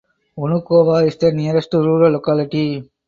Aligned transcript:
Vnukovo 0.35 1.05
is 1.05 1.15
the 1.17 1.31
nearest 1.31 1.71
rural 1.75 2.11
locality. 2.13 2.89